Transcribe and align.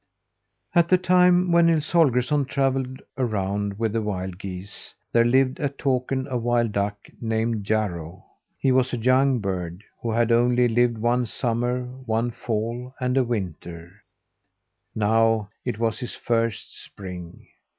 At 0.73 0.89
the 0.89 0.97
time 0.97 1.51
when 1.51 1.67
Nils 1.67 1.91
Holgersson 1.91 2.45
travelled 2.45 3.03
around 3.19 3.77
with 3.77 3.93
the 3.93 4.01
wild 4.01 4.39
geese, 4.39 4.95
there 5.13 5.23
lived 5.23 5.59
at 5.59 5.77
Takern 5.77 6.25
a 6.27 6.39
wild 6.39 6.71
duck 6.71 6.97
named 7.21 7.63
Jarro. 7.65 8.25
He 8.57 8.71
was 8.71 8.93
a 8.93 8.97
young 8.97 9.37
bird, 9.37 9.83
who 10.01 10.09
had 10.11 10.31
only 10.31 10.67
lived 10.67 10.97
one 10.97 11.27
summer, 11.27 11.83
one 11.83 12.31
fall, 12.31 12.95
and 12.99 13.15
a 13.15 13.23
winter; 13.23 13.91
now, 14.95 15.51
it 15.63 15.77
was 15.77 15.99
his 15.99 16.15
first 16.15 16.75
spring. 16.81 17.45